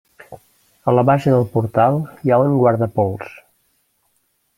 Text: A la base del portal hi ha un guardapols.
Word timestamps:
A 0.91 0.93
la 0.99 1.03
base 1.09 1.33
del 1.35 1.45
portal 1.57 1.99
hi 2.23 2.33
ha 2.33 2.39
un 2.47 2.57
guardapols. 2.61 3.37